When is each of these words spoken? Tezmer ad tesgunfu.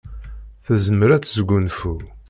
Tezmer 0.65 1.09
ad 1.11 1.21
tesgunfu. 1.23 1.93